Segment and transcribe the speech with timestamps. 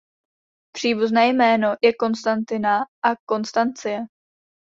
[0.71, 4.05] Příbuzné jméno je Konstantina a Konstancie.